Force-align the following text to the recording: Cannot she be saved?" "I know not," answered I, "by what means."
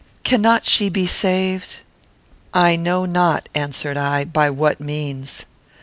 Cannot 0.23 0.65
she 0.65 0.89
be 0.89 1.05
saved?" 1.05 1.81
"I 2.55 2.75
know 2.75 3.05
not," 3.05 3.47
answered 3.53 3.97
I, 3.97 4.23
"by 4.23 4.49
what 4.49 4.79
means." 4.81 5.45